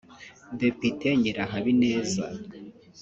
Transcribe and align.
Depite 0.61 1.07
Nyirahabineza 1.21 2.25